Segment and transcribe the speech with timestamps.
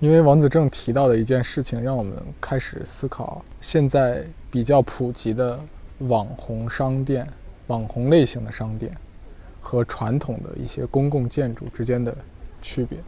[0.00, 5.60] 因为王子正提到的一件事情，让我们开始思考现在比较普及的
[5.98, 7.26] 网红商店、
[7.66, 8.90] 网红类型的商店
[9.60, 12.16] 和传统的一些公共建筑之间的
[12.62, 12.98] 区别，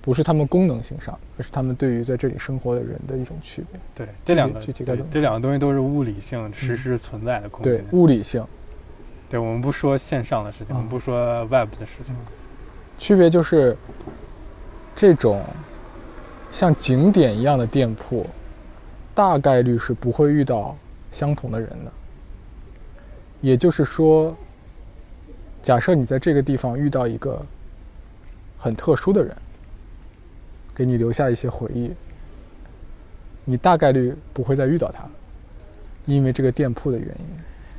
[0.00, 3.80] 不是他们功能性上，而是他们对于在这里生活的人的一种区别。
[3.92, 7.84] 对，这两个具体该怎么对这两个东西都是物理性实时存在的空间对。
[7.98, 8.46] 物理性
[9.28, 12.14] 对，我们不说线上的事情，嗯我们不说 Web 的事情。
[12.98, 13.76] 区别就是，
[14.94, 15.42] 这种
[16.54, 18.24] 像景点一样的店铺，
[19.12, 20.76] 大概率是不会遇到
[21.10, 21.90] 相同的人的。
[23.40, 24.32] 也就是说，
[25.64, 27.44] 假设你在这个地方遇到一个
[28.56, 29.36] 很特殊的人，
[30.72, 31.90] 给你留下一些回忆，
[33.44, 35.04] 你大概率不会再遇到他，
[36.06, 37.26] 因为这个店铺的原因。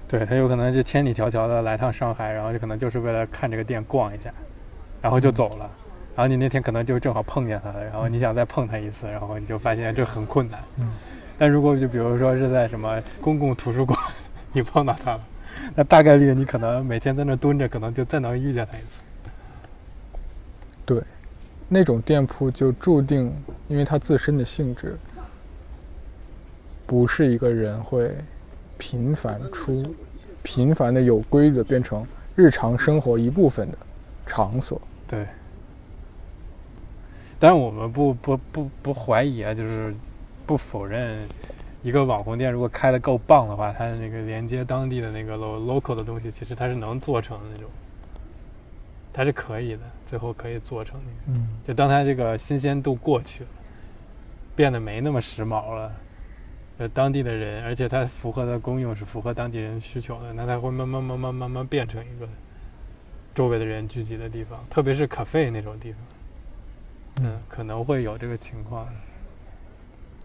[0.06, 4.34] 对他有可能就千里迢迢的来趟上海，然后就可能就是为了看这个店逛一下，
[5.02, 5.72] 然后就走了。
[6.16, 10.60] 然后你那天可能就正好碰见他了，然后你想再碰他一次，然后你就发现这很困难。
[10.80, 10.92] 嗯
[11.38, 14.00] 但如果就比如说是在什么公共图书馆，
[14.54, 15.22] 你碰到他了，
[15.76, 18.88] 那大概率你可能每天在那蹲着，可能就再能遇见他一次。
[20.86, 21.04] 对，
[21.68, 23.36] 那种店铺就注定，
[23.68, 24.98] 因为它自身的性质，
[26.86, 28.16] 不是一个人会
[28.78, 29.94] 频繁出、
[30.42, 33.78] 频繁的有规律的变成日常生活一部分的
[34.26, 34.80] 场所。
[35.06, 35.26] 对。
[37.40, 39.94] 但是我们不不不不怀疑啊，就是
[40.46, 41.28] 不否认，
[41.84, 47.70] 一个网红店如果开的够棒的话，它的那个连接当地的那个 lo local 的东西，其实它是能做成那种，
[49.14, 51.40] 它是可以的，最后可以做成那个。
[51.40, 53.50] 嗯，就当它这个新鲜度过去了，
[54.56, 55.92] 变得没那么时髦了，
[56.78, 62.28] 呃，当地的人，而且它符合的功用是符合当地人需求的，那它会慢慢慢慢慢慢变成一个
[63.34, 66.02] 周围的人聚集的地方，特别是 cafe 那种地方，
[67.22, 68.88] 嗯，可能会有这个情况。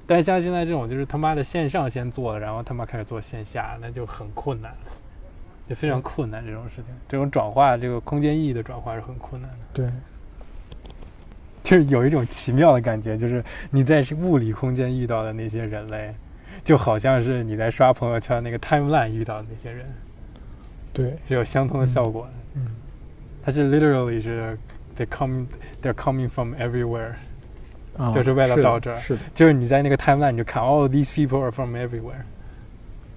[0.06, 4.92] 但是像现在这种，就是他妈的线上先做了，然后他妈开始做线下，那就很困难了，
[5.68, 6.92] 就非常困难这种事情。
[7.08, 9.56] 这种转化，这个空间意义的转化是很困难的。
[9.72, 9.88] 对，
[11.62, 16.12] 就是有一种奇妙的感觉，就是你在物理空间遇到的那些人类，
[16.64, 19.86] 就好像是你在刷朋友圈那个 timeline 遇到的那些人，
[20.92, 22.32] 对，是有相同的效果的。
[22.54, 22.66] 嗯，
[23.44, 24.58] 它是 literally 是
[25.00, 25.46] they come
[25.80, 27.14] they're coming from everywhere，
[27.96, 29.00] 啊就是为了到这儿
[29.32, 32.22] 就是你在那个 timeline 你就看，all，these people are from everywhere，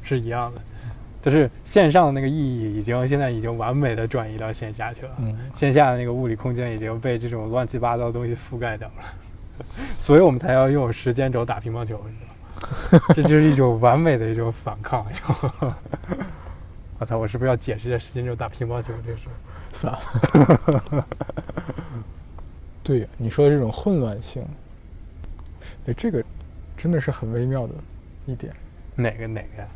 [0.01, 0.61] 是一样的。
[1.21, 5.11] 就是线上的那个意义已经现在已经完美的转移到线下去了。
[5.19, 9.65] 嗯，线下的那个物理空间已经被这种乱七八糟的东西覆盖掉了，
[9.97, 13.05] 所以我们才要用时间轴打乒乓球，你知道吗？
[13.15, 15.05] 这就是一种完美的一种反抗。
[16.99, 17.17] 我操！
[17.17, 19.21] 我是不是要解释一下时间轴打乒乓球这事？
[19.71, 21.05] 算了。
[22.83, 24.45] 对呀，你说的这种混乱性，
[25.87, 26.23] 哎，这个
[26.75, 27.73] 真的是很微妙的
[28.25, 28.53] 一点。
[28.95, 29.67] 哪个哪个呀？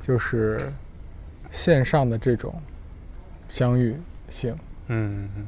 [0.00, 0.70] 就是
[1.50, 2.54] 线上的这种
[3.48, 3.96] 相遇
[4.28, 4.54] 性，
[4.88, 5.46] 嗯嗯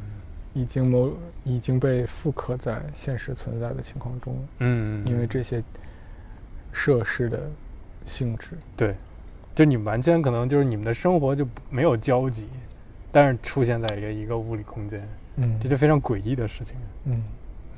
[0.52, 5.62] 已经某已经被复刻在现实存在的情况中，嗯，因为这些
[6.72, 7.50] 设施的
[8.04, 8.50] 性质。
[8.76, 8.94] 对，
[9.54, 12.48] 就你们完全可能就是你们的生活就没有交集，
[13.10, 16.76] 但是出现在一个一个物理空间，嗯这就非常诡异的事情。
[17.04, 17.22] 嗯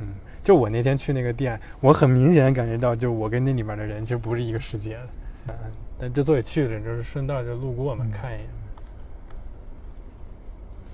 [0.00, 0.08] 嗯，
[0.42, 5.08] 就我那天去那个店，我很明显感觉到，就我跟那里面的人其实不是一个世界的。
[5.48, 5.54] 嗯，
[5.98, 8.46] 但之所以去了，就是顺道就路过嘛，嗯看一眼。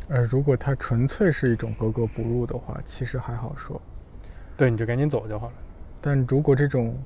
[0.09, 3.81] 而如果它纯粹是一种格格不入的话，其实还好说。
[4.57, 5.53] 对，你就赶紧走就好了。
[6.01, 6.97] 但如果这种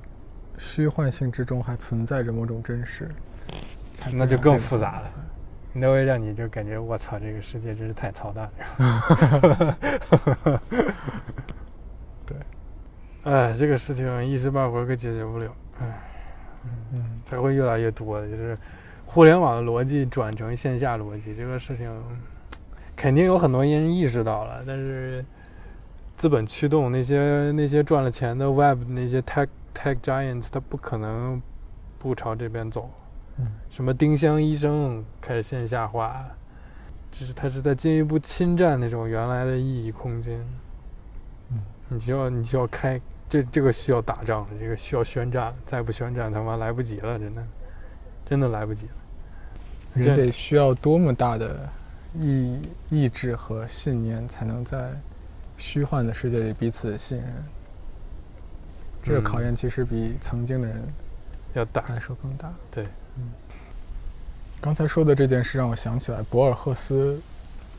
[0.57, 3.09] 虚幻性之中还存在着某种真实，
[4.11, 5.11] 那就更复杂了
[5.73, 9.79] 那会让你就感觉我操，这个世界真是太操蛋了。
[12.25, 12.37] 对，
[13.23, 15.51] 哎，这个事情一时半会儿可解决不了，
[16.93, 18.27] 嗯它会越来越多的。
[18.27, 18.57] 就是
[19.05, 21.91] 互联网的逻辑转成线下逻辑，这个事情
[22.95, 25.23] 肯定有很多人意识到了，但是
[26.15, 31.39] 资本驱动那些那些赚了钱的 Web 那些 Tech Tech Giants，他不可能
[31.99, 32.89] 不朝这边走。
[33.39, 36.25] 嗯什么丁香医生开始线下化，
[37.11, 40.39] 就是他是在进一步侵占那种原来的意义空间。
[41.51, 42.99] 嗯，你就要你就要开
[43.29, 47.43] 这这个需要打仗了，这个需要宣战，再不宣战他妈来不及了，真的，
[48.25, 48.91] 真的来不及了。
[49.95, 51.69] 这人得需要多么大的
[52.15, 54.91] 意意志和信念，才能在
[55.57, 57.27] 虚幻的世界里彼此信任？
[59.03, 60.83] 这个嗯考验其实比曾经的人
[61.57, 62.53] 要大，来说更大。
[62.71, 62.85] 对，
[63.17, 63.31] 嗯。
[64.59, 67.21] 刚才说的这件事让我想起来，博尔赫斯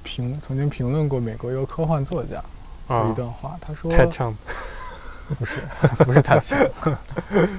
[0.03, 2.43] 评曾经评论过美国一个科幻作家
[2.89, 3.91] 有啊一，段话，他说
[5.39, 5.61] 不是，
[6.05, 6.97] 不是他的形容，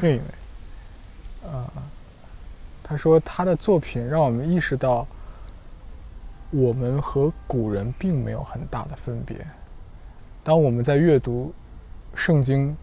[0.01, 0.24] 另一位。
[1.51, 1.69] 啊，
[2.81, 5.06] 他说他的作品让我们意识到，
[6.50, 9.45] 我们和古人并没有很大的分别。
[10.44, 11.54] 当我们在阅读
[12.16, 12.75] 圣经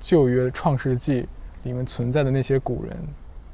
[0.00, 1.28] 旧约创世纪
[1.62, 2.96] 里面存在的那些古人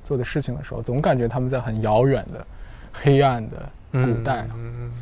[0.05, 2.47] 做的事情的时候，总感觉他们在很遥远的、
[2.93, 4.47] 黑暗的古代、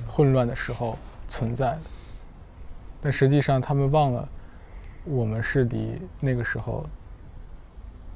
[0.06, 0.98] 混乱的时候
[1.28, 1.80] 存在的。
[3.00, 4.28] 但实际上，他们忘了，
[5.04, 6.84] 我们是离那个时候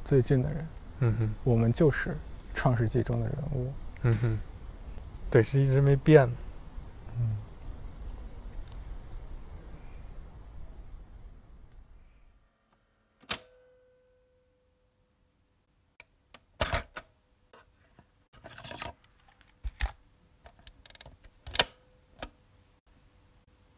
[0.05, 0.67] 最近的人。
[1.03, 2.17] 嗯哼我们就是
[2.53, 3.73] 创世纪中的人物。
[4.03, 4.39] 嗯哼，
[5.31, 6.33] 对，是一直没变的。
[7.19, 7.37] 嗯